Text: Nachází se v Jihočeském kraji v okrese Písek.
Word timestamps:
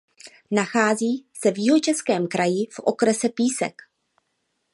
Nachází 0.51 1.25
se 1.33 1.51
v 1.51 1.57
Jihočeském 1.57 2.27
kraji 2.27 2.65
v 2.71 2.79
okrese 2.79 3.29
Písek. 3.29 3.81